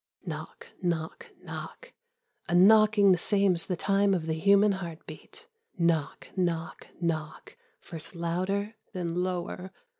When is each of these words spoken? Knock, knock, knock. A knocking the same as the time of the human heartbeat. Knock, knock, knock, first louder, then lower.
Knock, 0.25 0.69
knock, 0.81 1.27
knock. 1.43 1.93
A 2.49 2.55
knocking 2.55 3.11
the 3.11 3.19
same 3.19 3.53
as 3.53 3.67
the 3.67 3.75
time 3.75 4.15
of 4.15 4.25
the 4.25 4.33
human 4.33 4.71
heartbeat. 4.71 5.47
Knock, 5.77 6.29
knock, 6.35 6.87
knock, 6.99 7.55
first 7.81 8.15
louder, 8.15 8.73
then 8.93 9.13
lower. 9.21 9.71